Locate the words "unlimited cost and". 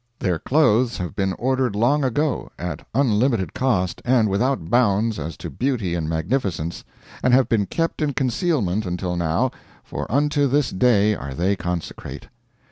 2.95-4.27